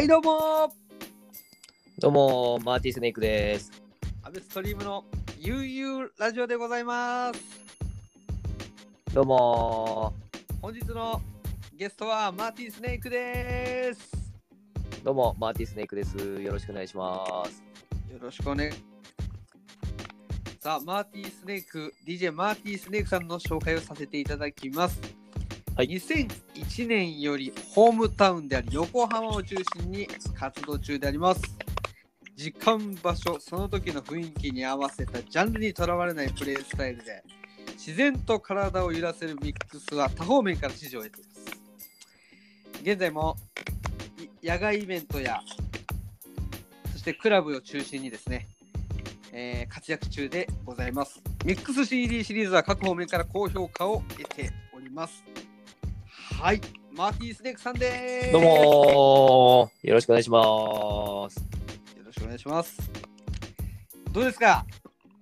[0.00, 0.72] はいどうも。
[1.98, 3.70] どうも、マーティスネークです。
[4.22, 5.04] アベストリームの
[5.38, 7.40] 悠々ラジオでございます。
[9.12, 10.14] どうも、
[10.62, 11.20] 本日の
[11.76, 14.10] ゲストはマーティスネークです。
[15.04, 16.16] どうも、マーティスネークです。
[16.16, 17.62] よろしくお願いします。
[18.10, 18.70] よろしくお願い。
[20.60, 24.98] さあマーティスネーク DJ マーティスネークさんの紹介をさせていただきます。
[25.76, 25.88] はい
[26.70, 31.42] 1年よりホームタウンである横浜を中心に活動中であります。
[32.36, 37.22] 時間場所その時の雰囲気に合わせたジャンルにとらわれないプレイスタイルで
[37.72, 41.40] 自然と体を揺らせるミックスは多方面から支持を得ています。
[42.82, 43.36] 現在も
[44.40, 45.40] 野外イベントや
[46.92, 48.46] そしてクラブを中心にですね、
[49.32, 51.20] えー活躍中でございます。
[51.44, 55.24] ミックス CD シリーズは各方面から高評価を得ております。
[56.40, 56.60] はい
[56.96, 60.40] マーティースネークさんですどうも、よろしくお願いしま
[61.28, 61.38] す。
[61.98, 62.78] よろしくお願いします。
[64.10, 64.64] どうですか？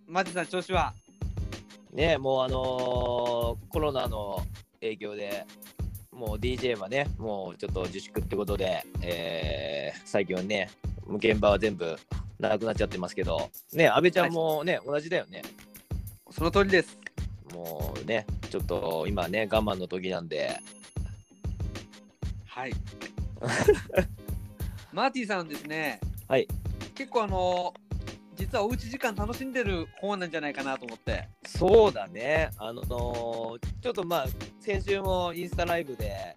[0.07, 0.95] マジさん、調子は？
[1.93, 4.47] ね、もうあのーコロナの
[4.81, 5.45] 影響で、
[6.13, 10.71] もう DJ はね、もうちょっと自粛ってことで、えー最近はね、
[11.17, 11.97] 現場は全部
[12.39, 15.43] なくなっちゃってますけど、ね、安倍ちゃんもね、同じだよね。
[16.31, 16.97] その通りです。
[17.53, 20.61] もうね、ちょっと今ね、我慢の時なんで、
[22.59, 22.73] はい。
[24.93, 26.49] マーティさんですね、はい。
[26.97, 27.73] 結構あの、
[28.35, 31.29] 実はおうち時間楽しんでる方なんじゃないかなと思って。
[31.47, 34.27] そうだね、あのーちょっとまあ、
[34.59, 36.37] 先週もインスタライブで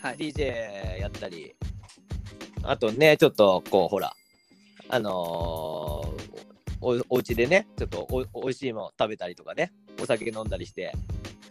[0.00, 0.16] はい。
[0.16, 1.54] DJ やったり、
[2.62, 4.14] あとね、ちょっとこう、ほら、
[4.88, 6.42] あのー
[6.80, 9.70] おお家でね、ちょっとおおいしいもの食べたりとかね、
[10.02, 10.94] お酒飲んだりして、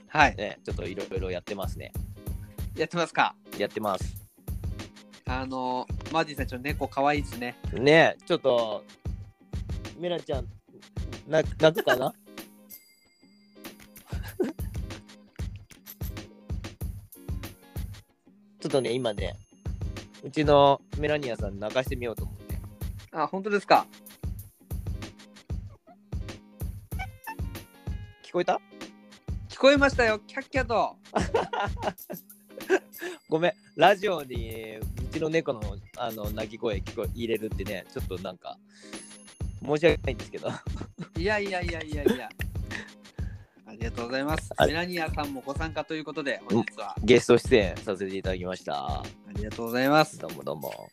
[0.07, 0.35] はい。
[0.35, 1.93] ね、ちょっといろいろやってますね。
[2.75, 3.35] やってますか？
[3.57, 4.15] やってます。
[5.25, 7.57] あの、マーティさん、ちょっと猫かわいいですね。
[7.73, 8.83] ね、ちょっと、
[9.97, 10.47] メラちゃん、
[11.27, 12.13] な泣くかな？
[18.59, 19.37] ちょっとね、今ね、
[20.23, 22.59] うちのメラニアさん泣かしてみようと思って。
[23.11, 23.85] あ、本当ですか？
[28.23, 28.59] 聞こえた？
[29.49, 30.95] 聞こえましたよ、キャッキャと。
[33.29, 34.81] ごめん、ラジオにう
[35.13, 35.61] ちの猫の
[35.97, 38.57] あの鳴き声聞こえ入れるってね、ちょっとなんか
[39.63, 40.49] 申し訳ないんですけど、
[41.17, 42.29] いやいやいやいやいや。
[43.65, 44.51] ありがとうございます。
[44.57, 48.99] はいメラニアさんもご参加ということで、本日はゲスト出演させていただきました。
[48.99, 49.03] あ
[49.35, 50.19] りがとうございます。
[50.19, 50.89] どうもどうも。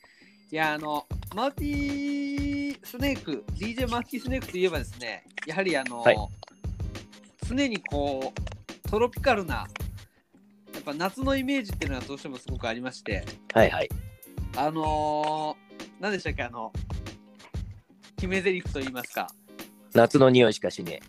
[0.50, 6.16] いや、あの、マーティースネーク、DJ マーティースネークといえばですね、やはりあの、はい
[7.49, 9.66] 常にこう、トロピカルな、
[10.88, 13.88] ぱ夏のイメージっていうのはどうしてもすごくありまして、はいはい。
[14.56, 16.72] あのー、何でしたっけ、あの、
[18.16, 19.28] 決め台詞と言いますか。
[19.94, 21.00] 夏の匂いしかしね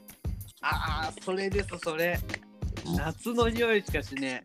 [0.61, 2.19] ああ、それです、それ。
[2.95, 4.43] 夏の匂いしかしね。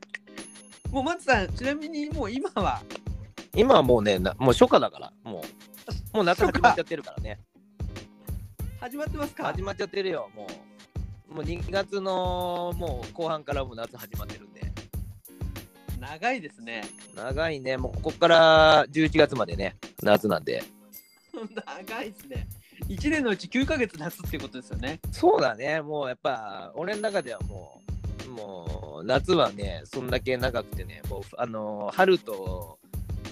[0.91, 2.83] もう、松さん、ちなみにもう今は、
[3.55, 3.61] え。
[3.61, 5.43] 今はもうね、なもう初夏だから、も
[6.13, 7.41] う、もう夏始まっちゃってるからね。
[8.81, 9.45] 始まってますか？
[9.45, 10.47] 始まっちゃってるよ、も
[11.31, 11.35] う。
[11.35, 14.74] もう2月のもう後半からもう夏始まってるんで。
[16.05, 16.83] 長いですね。
[17.17, 20.63] 長いね、もうここから11月までね、夏なんで。
[21.33, 22.47] 長いですね。
[22.89, 25.01] 1年のうち9ヶ月夏っていうことですよね。
[25.13, 27.81] そうだね、もうやっぱ、俺の中ではも
[28.27, 32.79] う、もう、夏はね、そんだけ長くてね、もう、あの、春と、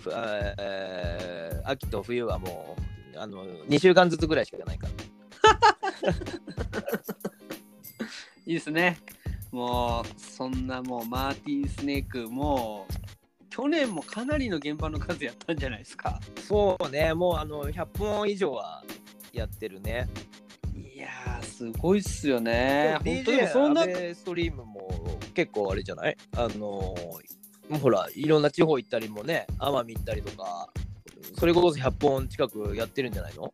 [0.03, 2.77] ふえー秋と冬はも
[3.15, 4.93] う、あの、2週間ずつぐらいしかないから。
[8.47, 8.99] いいですね。
[9.53, 12.93] もう、そんなもう、マーティースネーク、もう、
[13.51, 16.19] 去年もかなりの現場の数やったんじゃないですか。
[16.49, 18.83] そうね、もう、あの、100本以上は
[19.33, 20.09] やってるね。
[20.75, 22.97] いやー、すごいっすよね。
[23.05, 26.17] 本当にそんなストリームも結構あれじゃない？
[26.37, 26.97] あの、も
[27.73, 30.71] うほら、いろんな地方行ったりもね、奄美行ったりとか、
[31.39, 33.53] それこそ100本近くやってるんじゃないの？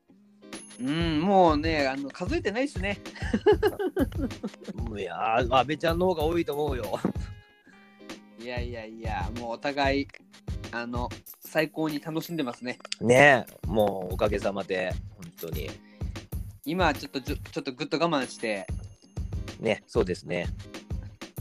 [0.80, 2.98] うん、もうね、あの数えてないっすね。
[4.96, 6.98] いやー、安倍ちゃんの方が多いと思うよ。
[8.40, 10.08] いやいやいや、もうお互い、
[10.70, 11.08] あの、
[11.40, 12.78] 最高に楽しんでますね。
[13.00, 14.92] ねえ、もうおかげさまで、
[15.40, 15.69] 本当に。
[16.64, 18.66] 今はちょっとじゅ、ちょっとぐっと我慢して、
[19.58, 20.46] ね、そうですね。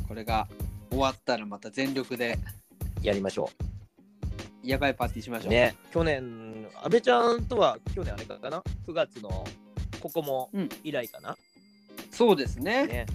[0.08, 0.48] これが
[0.90, 2.40] 終わったらまた全力で、
[3.04, 3.52] やりましょ
[4.68, 5.48] やばいパーティーしましょう。
[5.48, 5.52] う。
[5.52, 9.46] ね、去年、安倍ちゃんとは去年あれかな ?9 月の
[10.02, 11.38] ここもうん以来かな、
[12.12, 12.86] そうですね。
[12.86, 13.06] ね。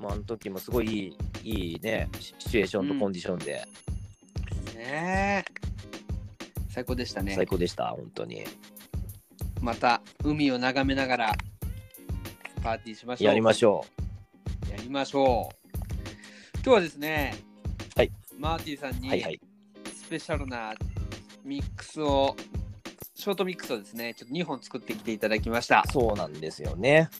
[0.00, 3.66] まあ、あの時もすごいいいいいね、シシチュエーションとコンディションで。
[4.76, 5.64] ねえ。
[6.70, 7.46] 最高でしたね最。
[7.46, 8.44] 高でした、本当に。
[9.60, 11.34] また海を眺めながら
[12.62, 13.28] パーティーしましょう。
[13.28, 13.84] やりましょ
[14.70, 15.74] やりましょう。
[16.56, 17.34] 今日はですね、
[17.94, 19.00] はいマーティさんう。
[19.00, 19.40] にはいはい。
[19.94, 20.74] スペシャルな
[21.44, 22.34] ミックスを、
[23.14, 25.84] ショートミックスをですね、ちょっと2本作ってきていただきました。
[25.92, 27.10] そうなんですよね。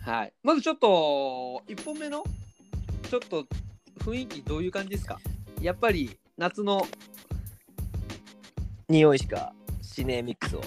[0.00, 0.32] はい。
[0.42, 2.22] まずちょっと、1本目の、
[3.10, 3.46] ちょっと
[4.00, 5.18] 雰囲気どういう感じですか？
[5.60, 6.86] やっぱり夏の、
[8.88, 9.52] 匂いしか
[9.82, 10.60] しねえミックスを。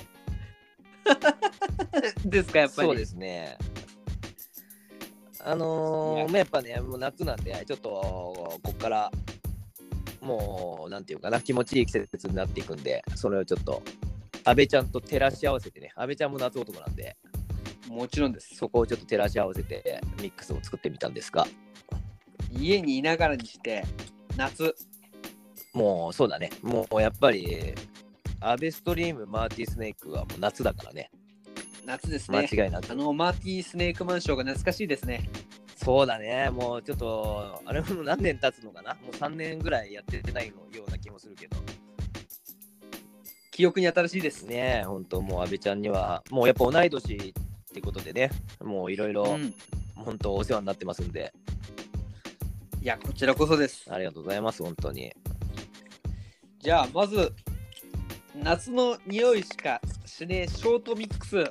[2.25, 2.87] ですか、やっぱり？
[2.89, 3.57] そうですね。
[5.41, 9.09] あのー、まあやっぱね、もう夏なんで、ちょっとこっから、
[10.29, 13.81] もう、なんていうかな、気持ちいい季節になっていくんで、それをちょっと、
[14.45, 17.17] 安倍ちゃんと照らし合わせてね、安倍ちゃんも夏男なんで、
[17.87, 18.55] もちろんです。
[18.55, 21.47] そこをちょっと照らし合わせて、ミックスを作ってみたんですが、
[22.51, 23.83] 家にいながらにして、
[24.37, 24.75] 夏。
[25.73, 27.73] もうそうだね、もうやっぱり、
[28.39, 31.09] アベストリーム、マーティスネークはもう夏だからね、
[31.85, 32.49] 夏です間ね。
[32.51, 32.91] 違いなく。
[32.91, 35.27] あの、マーティースネークマンションが懐かしいですね。
[35.81, 38.95] そうだね、もうちょっと、あれも何年経つのかな？
[38.95, 40.53] もう3年ぐらいやってないよ
[40.85, 41.57] うな気もするけど。
[43.51, 44.43] 記憶に新しいです。
[44.43, 48.29] ねえ、ほんともう阿部ちゃんには、もうやっぱ同い年ってことでね、
[48.61, 49.53] もういろいろうん。
[49.95, 51.33] 本当お世話になってますんで、
[52.81, 53.91] いや、こちらこそです。
[53.91, 55.13] ありがとうございます、本当に。
[56.59, 57.33] じゃあ、まず、
[58.33, 61.43] 夏の匂いしかしねえショートミックス。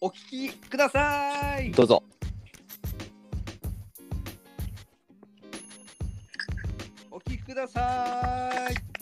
[0.00, 1.72] お聞きください。
[1.72, 2.02] どうぞ。
[7.10, 8.93] お聞きください。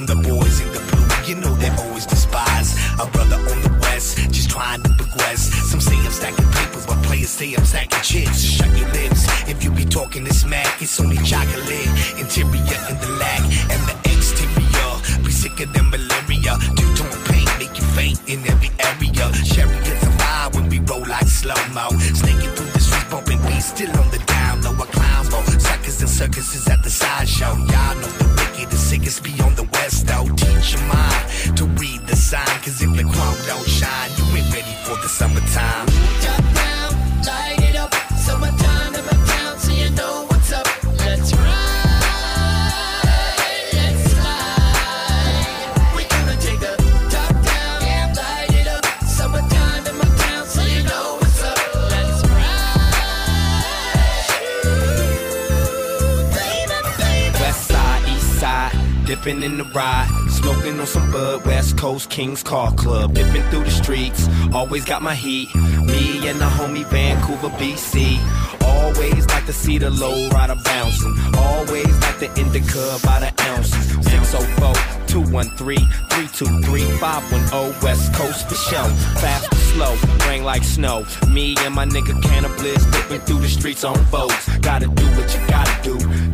[0.00, 1.06] From the boys in the blue.
[1.28, 5.52] You know they always despise a brother on the west, just trying to progress.
[5.70, 8.40] Some say I'm stacking papers, but players say I'm stacking chips.
[8.40, 10.80] Shut your lips if you be talking this smack.
[10.80, 13.42] It's only chocolate, interior and the lag,
[13.72, 14.90] and the exterior.
[15.24, 16.56] Be sicker than malaria.
[16.76, 19.26] Two tone paint make you faint in every area.
[19.44, 21.88] Chariots of fire out when we roll like slow mo.
[22.20, 22.79] Sneaking through the
[23.10, 24.72] bumping beats, still on the down low.
[24.72, 27.52] A clowns for suckers and circuses at the sideshow.
[27.56, 30.26] Y'all know the wickedest, sickest be on the west though.
[30.36, 34.54] Teach your mind to read the sign, cause if the chrome don't shine, you ain't
[34.54, 35.86] ready for the summertime.
[36.24, 36.90] Top down,
[37.26, 37.92] light it up.
[38.16, 38.59] Summertime
[59.10, 60.08] dipping in the ride.
[60.28, 63.12] Smoking on some Bud, West Coast Kings Car Club.
[63.12, 65.52] Dipping through the streets, always got my heat.
[65.54, 68.20] Me and the homie Vancouver, BC.
[68.62, 71.14] Always like to see the low rider bouncing.
[71.36, 73.90] Always like the indica by the ounces.
[74.06, 74.74] 604
[75.08, 75.78] 213
[76.10, 78.86] 323 510 West Coast for show.
[79.18, 79.96] Fast or slow,
[80.28, 81.04] rain like snow.
[81.28, 84.46] Me and my nigga Cannabis dipping through the streets on boats.
[84.58, 85.19] Gotta do gotta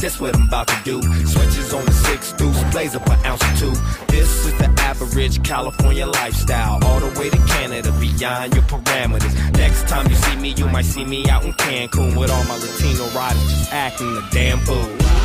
[0.07, 1.03] That's what I'm about to do.
[1.27, 3.81] Switches on the six deuce, blaze up an ounce or two.
[4.07, 6.79] This is the average California lifestyle.
[6.85, 9.35] All the way to Canada, beyond your parameters.
[9.55, 12.57] Next time you see me, you might see me out in Cancun with all my
[12.57, 15.16] Latino riders just acting a damn fool.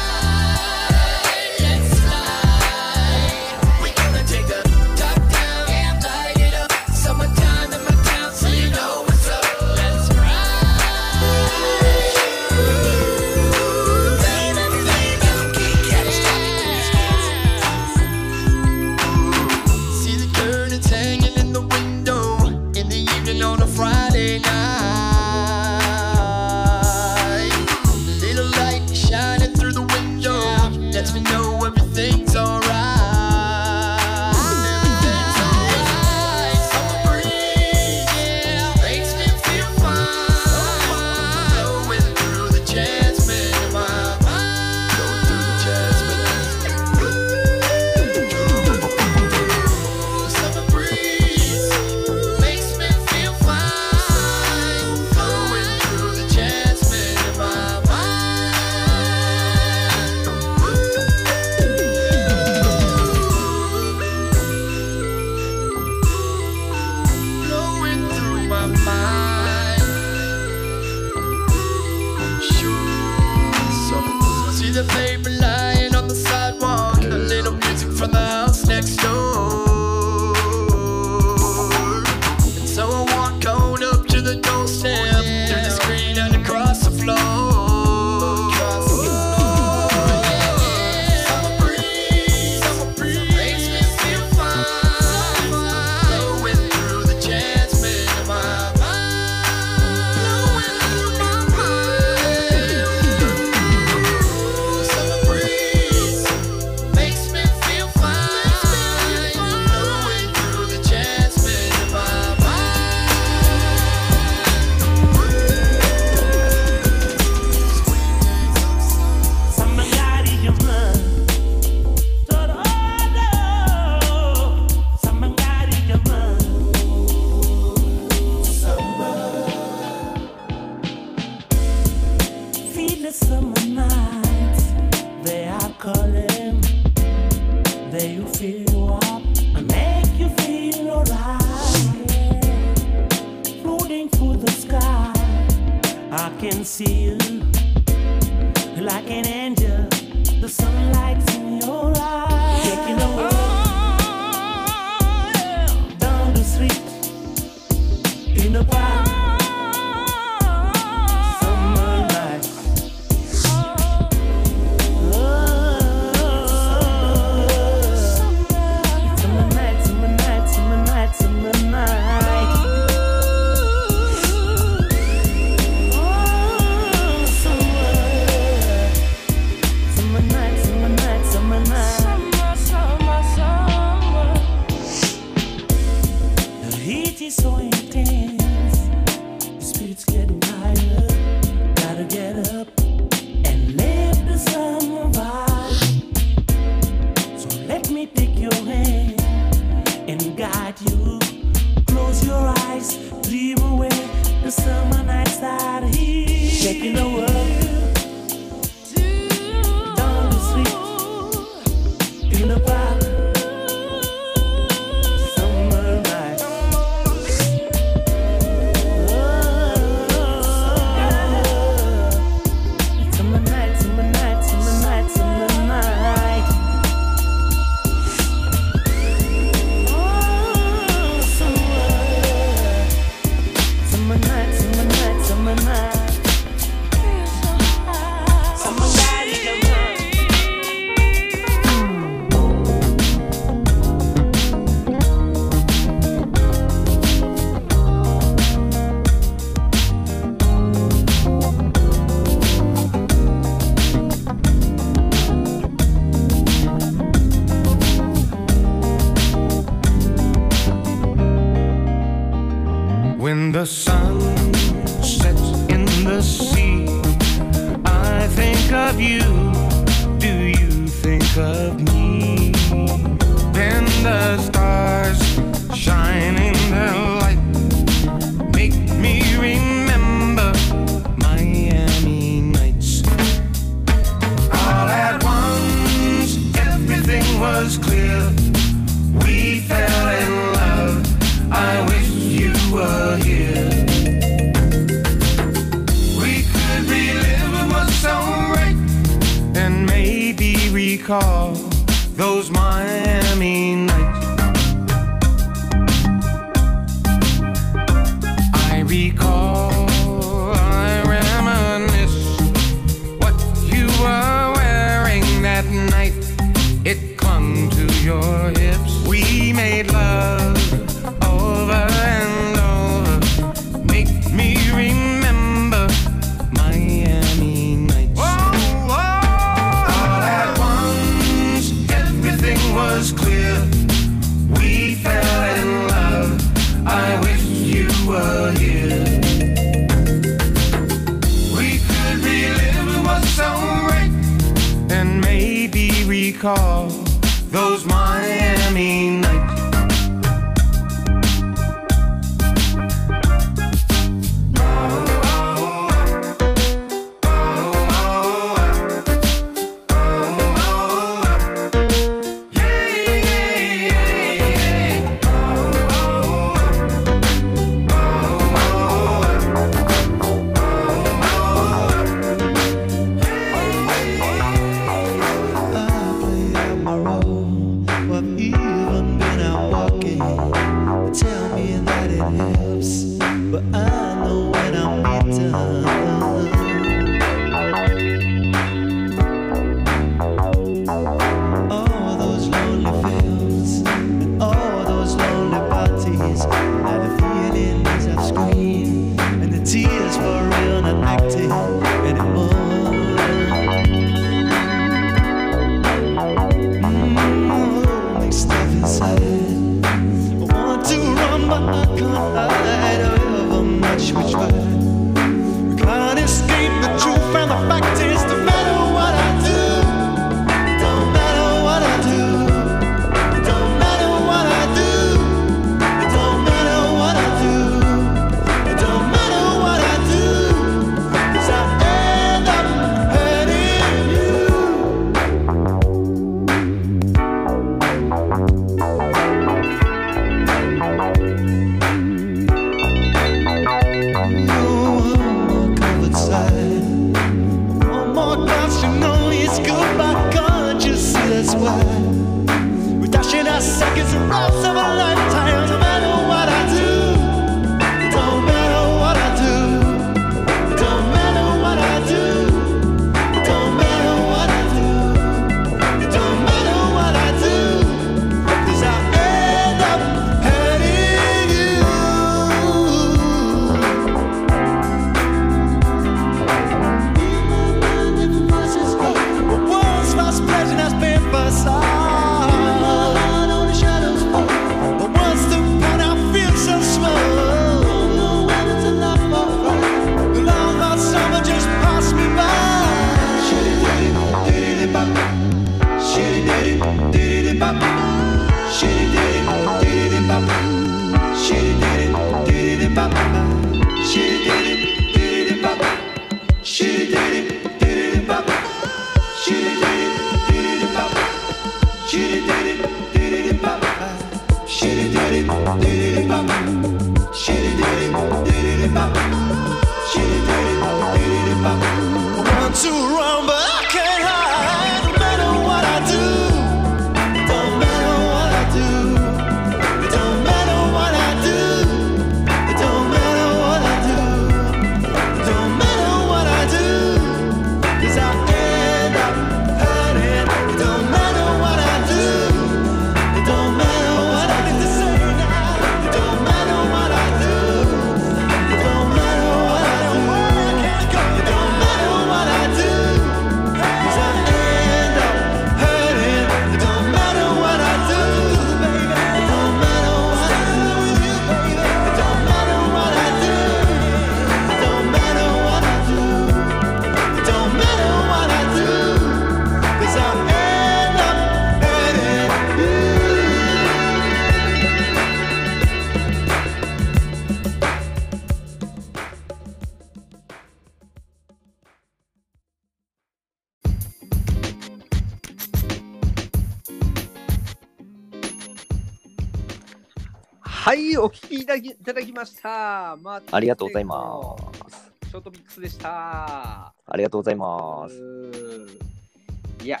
[590.90, 593.16] はい、お聞きいただきいただきました。
[593.22, 594.56] マーティンありがとうございま
[594.88, 595.28] す。
[595.28, 596.92] ショートミックスでした。
[597.06, 599.84] ありがとうございます。
[599.84, 600.00] いや、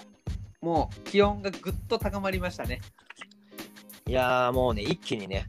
[0.60, 2.80] もう気温がぐっと高まりましたね。
[4.08, 5.46] いやーもうね、一気にね、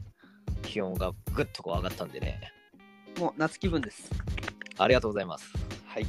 [0.62, 2.52] 気温がぐっとこう上がったんでね、
[3.18, 4.12] もう夏気分です。
[4.78, 5.52] ありがとうございます。
[5.86, 6.06] はい。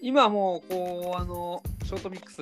[0.00, 2.40] 今もう、こう、あの、ショートミックス、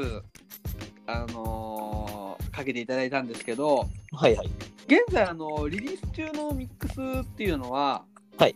[1.07, 4.51] あのーかけていただいたんですけど、はいはい。
[4.89, 8.07] 現在、あの、リリース中のミックスっていうのは、
[8.39, 8.55] はい。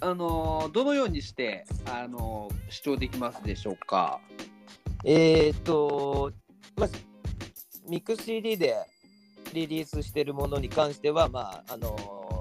[0.00, 4.20] あの、どのようにして、あの、視聴できますでしょうか？
[5.04, 6.30] えー、っと、
[6.76, 6.96] まず、
[7.88, 8.76] ミックス CD で
[9.52, 12.32] リリースしてるものに関しては、まあ、あのー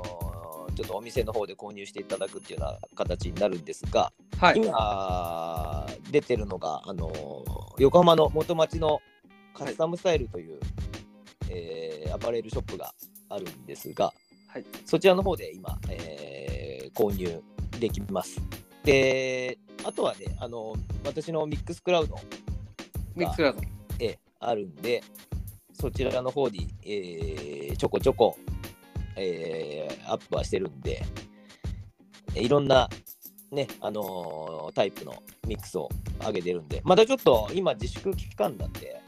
[0.73, 4.57] ちょっとお店の方で購入していただくっていうような形になるんですが、はい。
[4.57, 8.99] 今出てるのが、あのー横浜の元町の
[9.53, 10.59] カスタムスタイルという、
[11.49, 12.93] えーアパレルショップが
[13.31, 14.13] あるんですが、
[14.47, 17.41] はいそちらの方で今、えー購入
[17.79, 18.41] できます。
[18.83, 22.15] で、あとはね、あの私のミックスクラウド
[23.15, 23.61] ミックスクラウド。
[23.99, 25.01] ええあるんで、
[25.73, 28.37] そちらの方に、えーちょこちょこ、
[29.15, 31.01] えーアップはしてるんで、
[32.35, 32.89] いろんな、
[33.51, 35.89] ね、あのータイプのミックスを
[36.19, 39.00] 上げてるんで、またちょっと今自粛期間なんで、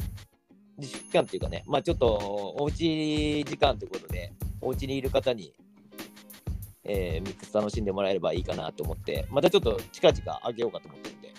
[0.84, 5.54] 自粛期間っていうかね、まあちょっとおうち時間ということで、お家にいる方に、
[6.84, 11.34] えーミックス楽しんでもらえればいいかなと思って、またちょっと近々上げようかと思ってるんで。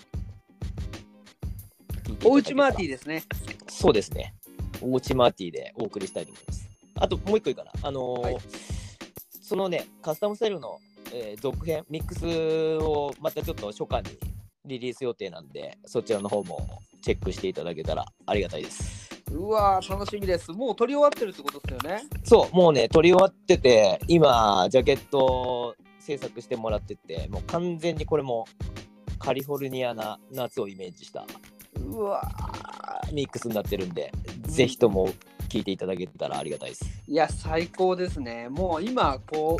[2.27, 3.23] おうちマーティーーですね。
[3.67, 4.33] そうですね。
[4.81, 6.69] おうちマーティーでお送りしたいと思います。
[6.95, 7.71] あともう一個いいかな。
[7.81, 8.37] あのーはい
[9.47, 10.79] そのね、カスタムスタイルの、
[11.13, 12.25] えー続編、ミックス
[12.83, 14.17] をまたちょっと初夏に
[14.65, 19.04] リリース予定なんで、そちらの方もチェックしていただけたらありがたいです。
[19.31, 20.51] うわー、楽しみです。
[20.51, 22.03] もう撮り終わってるってことですよね。
[22.23, 28.45] そう、もうね、撮り終わってて、今、ジャケットを制作してもらってて、もう完全にこれも
[29.19, 31.25] カリフォルニアな夏をイメージした
[31.75, 32.21] うわ
[33.11, 34.11] ミックスになってるんで、
[34.43, 35.09] ぜひとも
[35.49, 36.85] 聞いていただけたらありがたいです。
[37.07, 37.11] ー。
[37.11, 38.49] いや、最高ですね。
[38.49, 39.57] もう今、こ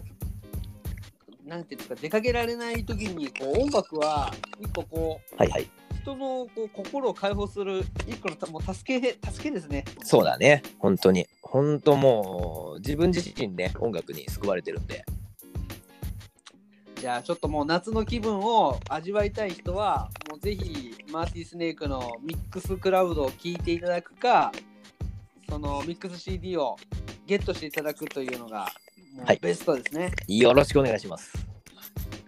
[1.46, 5.68] う、なんていうんですか、出かけられない時に、こう、音楽は、一個こう、はいはい。
[6.06, 9.84] 人のこう心を解放する一個のたもう助け助けですね。
[10.04, 11.26] そうだね、本当に。
[11.42, 15.04] 本当もう、自分自身ね、音楽に救われてるんで。
[16.98, 24.52] じゃあちょっともう夏の気分を味わいたい人はもうぜひマーティースネークのミックスクラウドを聴いていただくか
[25.50, 26.78] そのミックス CD を
[27.28, 28.72] ゲットしていただくというのが
[29.26, 30.14] はいベストですね。
[30.28, 31.34] よろしくお願いします。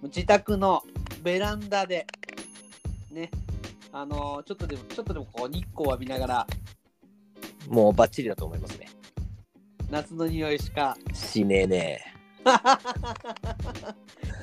[0.04, 0.84] 自宅の
[1.24, 2.06] ベランダで
[3.10, 3.32] ね
[4.00, 6.46] あのちょっとでもちょっとでもこう日光を浴びながら
[7.68, 8.88] もうバッチリだと思いますね。
[9.90, 12.14] 夏の匂いしかしねえね
[12.46, 12.50] い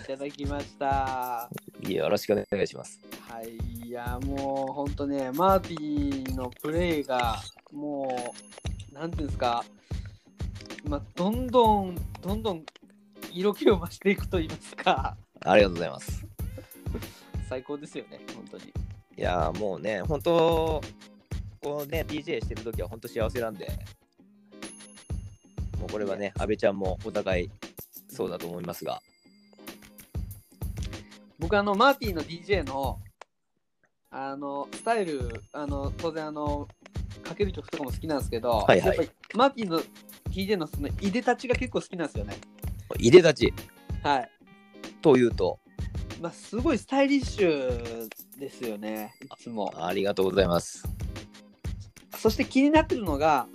[0.08, 1.48] ただきました。
[1.88, 3.00] よろしくお願いします。
[3.28, 7.40] はい、いや、もう本当ね、マーティーのプレーが、
[7.72, 8.12] も
[8.90, 9.64] う、なんていうんですか、
[10.88, 12.66] まあ、どんどん、どんどん
[13.32, 16.26] 色気を増していくと言いますか、ありがとうございます。
[17.48, 18.83] 最高ですよね、本当に。
[19.16, 20.82] いやーもうね、本当、
[21.62, 23.68] こうね、DJ してるときは本当幸せなんで、
[25.78, 27.50] もうこれはね、阿部ちゃんもお互い
[28.08, 29.00] そうだと思いますが、
[31.38, 32.98] 僕、あの、マーティーの DJ の、
[34.10, 36.68] あの、スタイル、あの、当然、あの、
[37.22, 38.86] かける曲とかも好きなんですけど、はいはい。
[38.86, 39.80] やっぱり、マーティーの
[40.30, 42.36] DJ のその、いでたちが結構好きなんですよね。
[42.98, 43.52] いでたち。
[44.02, 44.30] はい。
[45.02, 45.58] というと、
[46.24, 48.08] まあ、すごいスタイリッシュ
[48.38, 49.70] ですよね、いつも。
[49.76, 50.82] ありがとうございます。
[52.16, 53.46] そして気になってるのが、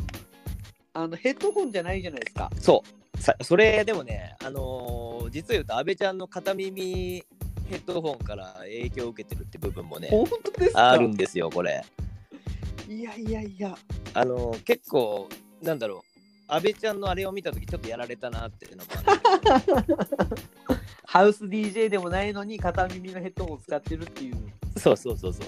[0.94, 2.52] あのヘッドホンじゃないじゃないですか。
[2.62, 2.84] そ
[3.16, 10.92] う、さそれでもね、あのー実を言うと、阿部ちゃんの片耳ヘッドホンから影響を受けてるって部分もね、本当ですか？
[10.92, 11.84] あるんですよ、これ。
[12.88, 13.76] いやいやいや。
[14.14, 15.28] あのー結構、
[15.64, 20.79] なんだろう、阿部ちゃんのあれを見たとき、ちょっとやられたなっていうのもある
[21.10, 24.36] ハウス DJ でもないのに片耳のヘッドホンを使ってるっていう。
[24.78, 25.48] そうそうそうそう。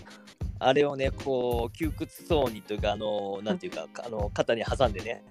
[0.58, 5.24] あれをね、こう、窮屈そうにというか、あのーなんていうか、あの肩に挟んでね、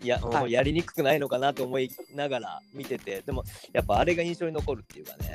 [0.00, 5.34] いや、はいもうやりにくくないのかなと思いながら見てて、でも、やっぱあれが印象に残るっていうかね。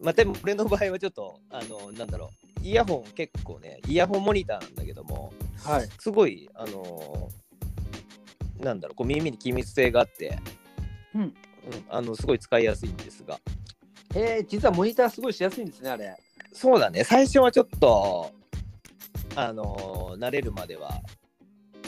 [0.00, 5.88] まあ、でも俺の場合はちょっと、あのなんだろう、イヤホン結構ね、イヤホンモニターなんだけども、はい。
[6.00, 10.36] すごい、あのーなんだろう、こう耳に気密性があって、
[11.14, 11.34] うん
[11.88, 13.38] あのすごい使いやすいんですが、
[14.14, 16.16] えー、実はモニターすごいしやすいんですね、あれ。
[16.52, 18.32] そうだね、最初はちょっと、
[19.36, 21.00] あのー慣れるまでは、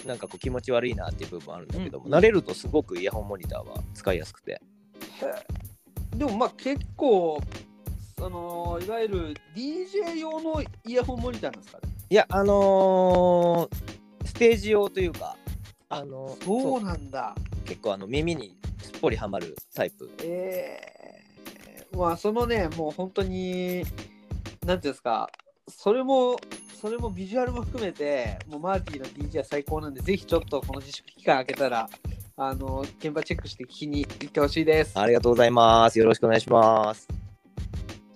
[0.07, 4.61] なんかこう気持ち悪いなっていう部分はあるんだけども、慣れるとすごくイヤホンモニターは使いやすくて。
[6.17, 7.41] でもまあ結構、
[8.19, 11.93] そのいわゆる DJ 用のイヤホンモニターなんですかね。
[12.11, 15.37] いやあのーステージ用というか
[15.93, 17.35] あのーそうなんだ。
[17.65, 20.09] 結構あの耳にすっぽりはまるタイプ。
[20.23, 23.83] えー、まあそのね、もう本当に、
[24.65, 25.29] なんていうんですか、
[25.69, 26.37] それも、
[26.81, 31.91] それもビジュアルも含めて、もうマーティの DJ は最高なんで、ぜひちょっとこの自粛期間開けたら、
[32.37, 34.97] あの、現場チェックして聞きに行ってほしいです。
[34.97, 35.99] ありがとうございます。
[35.99, 37.20] よろしくお願いします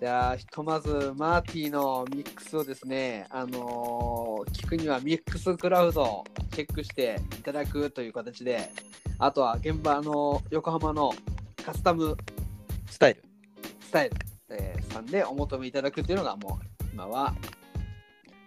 [0.04, 8.70] じゃあ、ひとまず、マーティのミックスをですね、あのー聞くにはミックスクラウドをチェックしていただくという形で、
[9.18, 11.10] あとは現場の横浜の
[11.64, 12.18] カスタム
[12.90, 13.24] スタイル
[13.80, 14.16] スタイル、
[14.50, 17.34] えーさんでお求めいただくっていうのがもう今は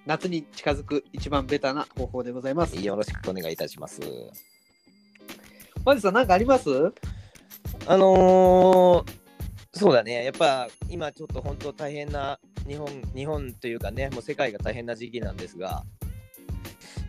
[0.06, 2.80] 夏に近づく一番ベタな方法でございます。
[2.80, 4.00] よろしくお願いいたします。
[5.84, 6.70] マジさん何かあります？
[7.88, 9.27] あのー
[9.78, 15.84] そうだね、やっぱ今ちょっと本当大変な日本、日本というかね、もう世界が大変な時期なんですが、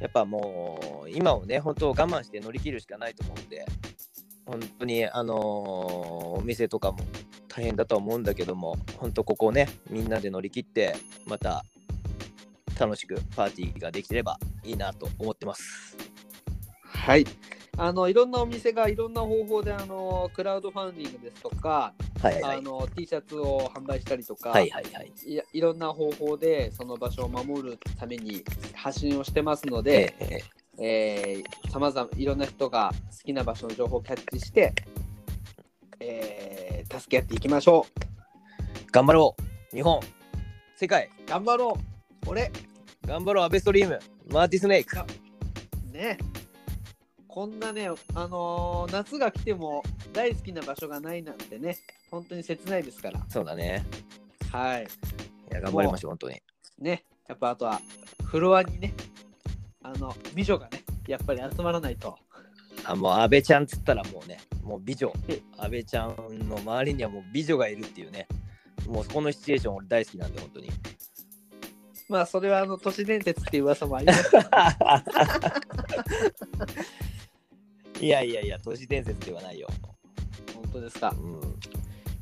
[0.01, 3.65] やっぱもう今をね、本当我慢して乗り切るしかないと思うんで、
[4.47, 5.39] 本当にあのー
[6.39, 6.99] お店とかも
[7.49, 10.95] 大変だと思うんだけども、本当ここをね、みんなで乗り切って、
[11.27, 11.65] また
[12.79, 15.97] 楽しくパーティーができればいいなと思ってます。
[16.83, 17.27] はい。
[17.79, 22.33] あのいろんなお店がいろんな方法であのクラウドファンディングですとか、はい。
[22.35, 22.59] はいはい。
[22.59, 25.13] あの T シャツを販売したりとか、はいはいはい。
[25.25, 28.43] いやいろんな方法でその場所を守るために
[28.75, 30.43] 発信をしてますので、え
[30.79, 30.85] え
[31.37, 34.75] えー、さまざまいろんな人が好きな場所の情報をキャッチして、
[36.01, 37.87] えー助け合っていきましょ
[38.91, 39.37] 頑張ろ
[39.73, 39.77] う。
[39.77, 40.01] 日本。
[40.77, 41.11] 世界。
[41.27, 41.79] う頑張ろ
[42.27, 42.31] う。
[42.31, 42.51] 俺。
[43.07, 43.99] 頑張ろうアベストリーム。
[44.33, 44.97] マーティスネーク。
[45.93, 46.19] ね
[47.39, 51.79] こんなね、あのー夏が来ても大好きな場所がないなんてね
[52.11, 53.25] 本当に切ないですから。
[53.29, 53.87] そうだね。
[54.51, 54.83] はい。
[54.83, 56.43] いや頑張りましょう本当に。
[56.81, 57.81] ねやっぱあとは
[58.25, 58.93] フロアにね
[59.85, 62.19] あの美女がねやっぱり集まらないと。
[62.85, 65.13] あもう安倍ちゃんっつったらもうねもう美女。
[65.59, 66.17] 安倍ちゃん
[66.49, 68.27] の周りにはもう美女がいるっていうね。
[68.89, 70.71] もうこのシチュエーション俺大好きなんで本当に。
[72.09, 74.25] まあそれはあの都市伝説っていう噂もあります
[78.01, 79.69] いやいやいや都市伝説ではないよ。
[80.55, 81.15] 本当ですか。
[81.19, 81.41] うん。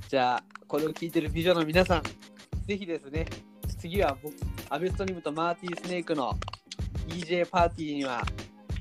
[0.09, 2.03] じゃあこれを聞いてる美女の皆さん
[2.67, 3.27] ぜひですね
[3.79, 4.35] 次は僕
[4.71, 6.33] アベストリームとマーティースネークの
[7.09, 8.23] DJ パーティーには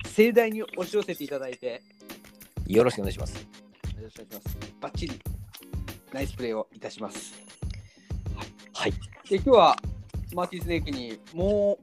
[0.05, 1.81] 盛大に押し寄せていただいて。
[2.67, 3.35] よろしくお願いします。
[3.35, 3.47] よ
[4.01, 4.57] ろしくお願いします。
[4.81, 5.19] バッチリ
[6.13, 7.33] ナイスプレーをいたします。
[8.73, 8.91] はい。
[9.29, 9.75] で今日は
[10.33, 11.77] マーティースネークにも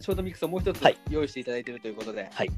[0.00, 0.98] うショートミックスをもう一つはい。
[1.10, 2.50] 用意していただいているということで、はい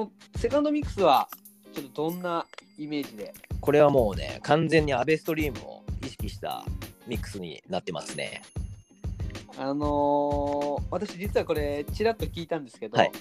[0.00, 0.10] この
[0.40, 1.28] セカンドミックスは
[1.74, 2.46] ちょっとどんな
[2.78, 3.34] イメージで？
[3.60, 6.64] これはもうね完全にアベストリームを意識した
[7.06, 8.40] ミックスになってますね。
[9.58, 13.12] あのー私実はこれちらっと聞いたんですけど、はい。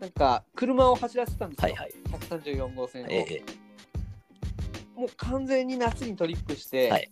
[0.00, 1.92] なんか車を走らせたんですよ、はいはい。
[2.18, 3.42] 134号線を、ええ
[4.96, 7.10] もう完全に夏にトリップして、はい。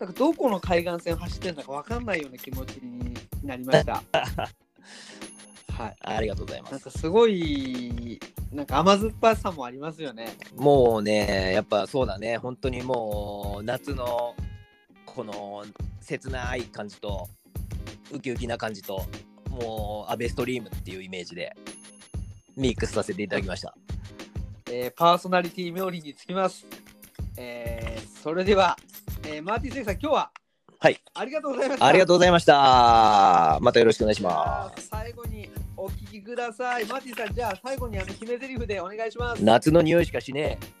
[0.00, 4.02] なんかどこの海岸線を走ってるのか分かんないような気持ちになりました。
[5.80, 8.20] はい、ありがとうございますなんかすごい
[8.52, 10.36] なんか甘酸っぱさもありますよね。
[10.56, 14.34] もうね、やっぱそうだね、本当にもう夏の
[15.06, 15.64] この
[16.00, 17.28] 切ない感じと、
[18.12, 19.06] ウキウキな感じと、
[19.48, 21.54] もうアベストリームっていうイメージで
[22.56, 23.74] ミックスさせていただきました。
[24.70, 26.66] えーパーソナリティ冥利につきます。
[27.36, 28.76] えーそれでは、
[29.26, 30.30] えーマーティン・セイさん、今日は
[30.80, 31.86] はいありがとうございました。
[31.86, 33.58] ありがとうございました。
[33.60, 35.48] またよろしくお願いしまじゃあ最後に
[35.80, 36.84] お聞きください。
[36.84, 39.44] マーティさん、じゃあ最後にあの決め台詞でお願いしますす。。
[39.44, 40.79] 夏の匂いしかしねえ。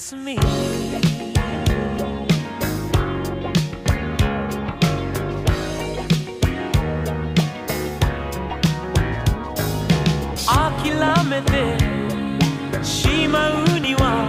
[0.00, 0.36] miss me.
[10.48, 11.76] Akilamete
[12.82, 14.26] しまうには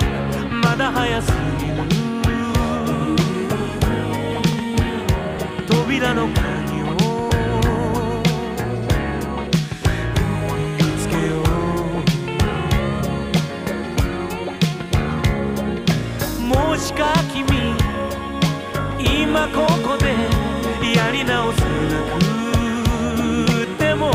[0.64, 1.41] まだ早す
[19.54, 20.06] ここで
[20.96, 21.68] やり直せな
[23.46, 24.12] くても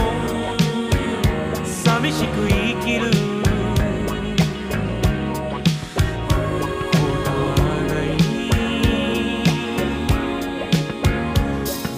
[1.65, 3.11] 寂しく生きる。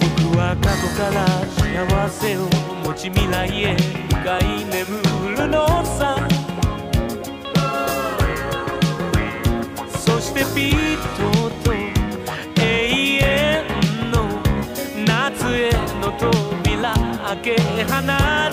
[0.01, 1.17] 僕は過去から
[1.55, 2.39] 幸せを
[2.83, 3.77] 持ち未来へ
[4.09, 5.01] 向かい眠
[5.37, 6.27] るのさ。
[9.97, 10.97] そしてピッ
[11.33, 11.38] と
[17.55, 18.48] け離